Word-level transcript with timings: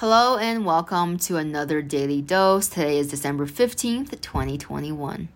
Hello 0.00 0.38
and 0.38 0.64
welcome 0.64 1.18
to 1.18 1.36
another 1.36 1.82
daily 1.82 2.22
dose. 2.22 2.68
Today 2.68 2.96
is 2.96 3.08
December 3.08 3.44
15th, 3.46 4.18
2021. 4.22 5.28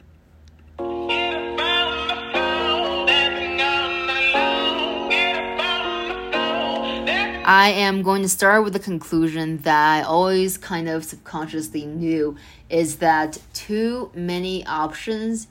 I 7.47 7.69
am 7.77 8.01
going 8.01 8.23
to 8.23 8.29
start 8.31 8.65
with 8.65 8.73
the 8.73 8.79
conclusion 8.79 9.59
that 9.59 9.99
I 9.99 10.03
always 10.03 10.57
kind 10.57 10.89
of 10.89 11.05
subconsciously 11.05 11.85
knew 11.85 12.35
is 12.71 12.97
that 12.97 13.37
too 13.53 14.11
many 14.15 14.65
options 14.65 15.47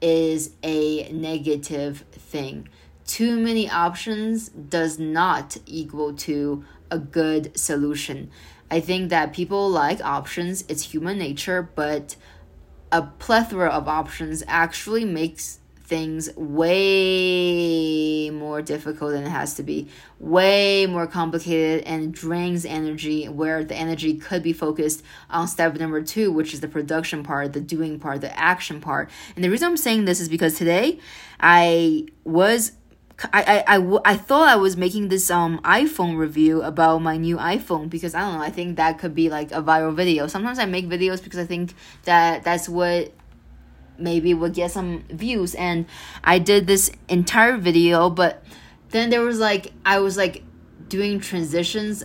is 0.00 0.52
a 0.62 1.10
negative 1.10 2.04
thing. 2.12 2.68
Too 3.06 3.38
many 3.38 3.68
options 3.68 4.48
does 4.48 4.98
not 4.98 5.56
equal 5.66 6.14
to 6.14 6.64
a 6.90 6.98
good 6.98 7.56
solution. 7.58 8.30
I 8.70 8.80
think 8.80 9.10
that 9.10 9.32
people 9.32 9.68
like 9.68 10.02
options, 10.02 10.64
it's 10.68 10.82
human 10.82 11.18
nature, 11.18 11.62
but 11.74 12.16
a 12.90 13.02
plethora 13.02 13.68
of 13.68 13.88
options 13.88 14.42
actually 14.46 15.04
makes 15.04 15.58
things 15.84 16.34
way 16.34 18.30
more 18.30 18.62
difficult 18.62 19.12
than 19.12 19.24
it 19.24 19.28
has 19.28 19.54
to 19.54 19.62
be, 19.62 19.86
way 20.18 20.86
more 20.86 21.06
complicated, 21.06 21.84
and 21.84 22.14
drains 22.14 22.64
energy 22.64 23.28
where 23.28 23.62
the 23.62 23.74
energy 23.74 24.14
could 24.14 24.42
be 24.42 24.52
focused 24.52 25.02
on 25.28 25.46
step 25.46 25.78
number 25.78 26.00
two, 26.02 26.32
which 26.32 26.54
is 26.54 26.60
the 26.60 26.68
production 26.68 27.22
part, 27.22 27.52
the 27.52 27.60
doing 27.60 28.00
part, 28.00 28.22
the 28.22 28.38
action 28.38 28.80
part. 28.80 29.10
And 29.36 29.44
the 29.44 29.50
reason 29.50 29.68
I'm 29.68 29.76
saying 29.76 30.06
this 30.06 30.20
is 30.20 30.28
because 30.28 30.56
today 30.56 30.98
I 31.38 32.06
was 32.24 32.72
I, 33.32 33.64
I, 33.66 33.76
I, 33.76 33.98
I 34.04 34.16
thought 34.16 34.48
I 34.48 34.56
was 34.56 34.76
making 34.76 35.08
this 35.08 35.30
um 35.30 35.60
iPhone 35.64 36.18
review 36.18 36.62
about 36.62 36.98
my 36.98 37.16
new 37.16 37.36
iPhone 37.36 37.88
because 37.88 38.14
I 38.14 38.20
don't 38.20 38.38
know 38.38 38.44
I 38.44 38.50
think 38.50 38.76
that 38.76 38.98
could 38.98 39.14
be 39.14 39.30
like 39.30 39.52
a 39.52 39.62
viral 39.62 39.94
video. 39.94 40.26
Sometimes 40.26 40.58
I 40.58 40.64
make 40.64 40.88
videos 40.88 41.22
because 41.22 41.38
I 41.38 41.44
think 41.44 41.74
that 42.04 42.42
that's 42.44 42.68
what 42.68 43.12
maybe 43.98 44.34
would 44.34 44.54
get 44.54 44.72
some 44.72 45.04
views 45.08 45.54
and 45.54 45.86
I 46.24 46.40
did 46.40 46.66
this 46.66 46.90
entire 47.08 47.56
video 47.56 48.10
but 48.10 48.42
then 48.90 49.10
there 49.10 49.20
was 49.20 49.38
like 49.38 49.72
I 49.86 50.00
was 50.00 50.16
like 50.16 50.42
doing 50.88 51.20
transitions 51.20 52.04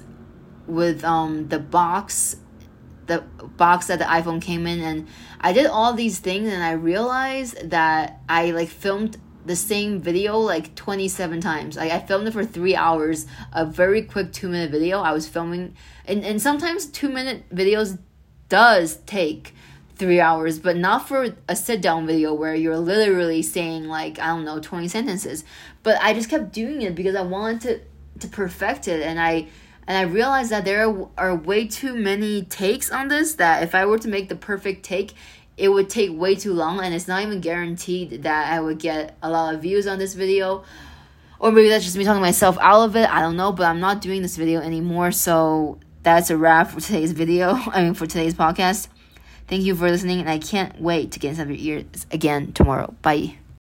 with 0.68 1.04
um 1.04 1.48
the 1.48 1.60
box 1.60 2.38
the 3.08 3.22
box 3.58 3.88
that 3.88 3.98
the 3.98 4.06
iPhone 4.06 4.40
came 4.40 4.68
in 4.68 4.82
and 4.82 5.08
I 5.42 5.52
did 5.52 5.66
all 5.66 5.94
these 5.94 6.20
things 6.20 6.54
and 6.54 6.64
I 6.64 6.74
realized 6.74 7.72
that 7.72 8.22
I 8.30 8.52
like 8.52 8.70
filmed 8.70 9.18
the 9.46 9.56
same 9.56 10.02
video 10.02 10.38
like 10.38 10.76
27 10.76 11.42
times. 11.42 11.78
Like 11.78 11.92
I 11.92 12.00
filmed 12.00 12.28
it 12.28 12.32
for 12.32 12.46
three 12.46 12.76
hours, 12.76 13.26
a 13.54 13.66
very 13.66 14.02
quick 14.02 14.34
two 14.34 14.50
minute 14.50 14.72
video. 14.72 15.00
I 15.00 15.12
was 15.12 15.28
filming, 15.28 15.76
and, 16.06 16.24
and 16.24 16.42
sometimes 16.42 16.86
two 16.86 17.10
minute 17.10 17.50
videos 17.54 17.98
does 18.50 18.98
take 19.06 19.54
three 19.96 20.22
hours, 20.22 20.60
but 20.60 20.78
not 20.78 21.08
for 21.08 21.36
a 21.48 21.56
sit 21.56 21.82
down 21.82 22.08
video 22.08 22.34
where 22.34 22.56
you're 22.56 22.80
literally 22.80 23.42
saying 23.42 23.86
like, 23.86 24.18
I 24.18 24.28
don't 24.28 24.46
know, 24.46 24.60
20 24.60 24.88
sentences. 24.88 25.44
But 25.84 26.02
I 26.02 26.14
just 26.14 26.30
kept 26.30 26.54
doing 26.54 26.82
it 26.82 26.96
because 26.96 27.16
I 27.16 27.22
wanted 27.22 27.62
to, 27.62 28.28
to 28.28 28.28
perfect 28.34 28.88
it. 28.88 29.02
And 29.02 29.20
I, 29.20 29.48
and 29.86 29.98
I 29.98 30.02
realized 30.04 30.52
that 30.52 30.66
there 30.66 31.08
are 31.18 31.36
way 31.36 31.68
too 31.68 31.96
many 31.96 32.44
takes 32.44 32.90
on 32.90 33.10
this 33.10 33.36
that 33.36 33.62
if 33.62 33.76
I 33.76 33.86
were 33.86 34.00
to 34.00 34.08
make 34.08 34.30
the 34.30 34.36
perfect 34.36 34.84
take, 34.84 35.14
it 35.60 35.70
would 35.70 35.90
take 35.90 36.18
way 36.18 36.36
too 36.36 36.54
long 36.54 36.80
and 36.80 36.96
it's 36.96 37.08
not 37.08 37.22
even 37.22 37.42
guaranteed 37.42 38.24
that 38.24 38.52
I 38.52 38.60
would 38.62 38.80
get 38.80 39.18
a 39.22 39.30
lot 39.30 39.54
of 39.54 39.62
views 39.62 39.86
on 39.88 40.00
this 40.00 40.14
video. 40.14 40.64
Or 41.38 41.52
maybe 41.52 41.70
that's 41.70 41.84
just 41.84 41.98
me 41.98 42.06
talking 42.06 42.22
myself 42.22 42.58
out 42.60 42.84
of 42.84 42.96
it. 42.96 43.10
I 43.10 43.22
don't 43.22 43.38
know, 43.38 43.52
but 43.52 43.66
I'm 43.66 43.80
not 43.80 44.02
doing 44.02 44.22
this 44.22 44.38
video 44.38 44.62
anymore. 44.62 45.12
So 45.12 45.80
that's 46.04 46.30
a 46.30 46.38
wrap 46.38 46.72
for 46.72 46.80
today's 46.80 47.12
video. 47.12 47.52
I 47.68 47.84
mean, 47.84 47.94
for 47.94 48.08
today's 48.08 48.34
podcast. 48.34 48.88
Thank 49.48 49.64
you 49.64 49.76
for 49.76 49.90
listening, 49.90 50.20
and 50.20 50.30
I 50.30 50.38
can't 50.38 50.80
wait 50.80 51.12
to 51.14 51.20
get 51.20 51.30
inside 51.30 51.50
of 51.50 51.60
your 51.60 51.80
ears 51.80 52.06
again 52.12 52.54
tomorrow. 52.54 52.94
Bye. 53.02 53.40